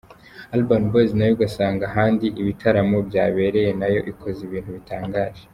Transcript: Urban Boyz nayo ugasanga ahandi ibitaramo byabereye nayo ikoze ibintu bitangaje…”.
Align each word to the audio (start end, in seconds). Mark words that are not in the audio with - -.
Urban 0.55 0.83
Boyz 0.91 1.11
nayo 1.17 1.31
ugasanga 1.35 1.83
ahandi 1.91 2.25
ibitaramo 2.41 2.97
byabereye 3.09 3.69
nayo 3.79 3.99
ikoze 4.11 4.39
ibintu 4.47 4.69
bitangaje…”. 4.79 5.43